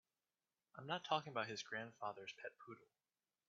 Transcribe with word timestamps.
I'm 0.75 0.87
not 0.87 1.03
talking 1.05 1.29
about 1.29 1.45
his 1.45 1.61
grandfather's 1.61 2.33
pet 2.41 2.53
poodle. 2.65 2.87